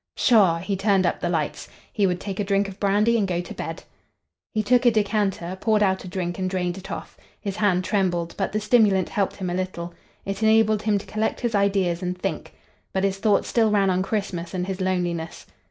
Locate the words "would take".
2.07-2.39